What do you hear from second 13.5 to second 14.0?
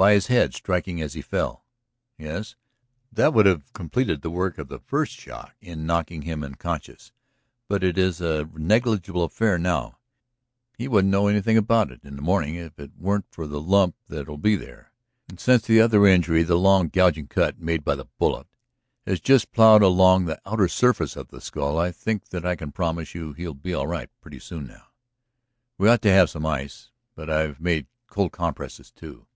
lump